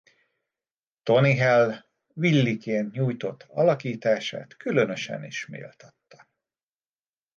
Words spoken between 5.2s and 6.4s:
is méltatta.